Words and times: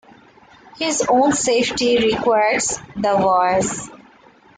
His 0.79 1.05
own 1.07 1.31
safety 1.31 1.97
requires 1.99 2.79
the 2.95 3.15
Voice. 3.19 3.87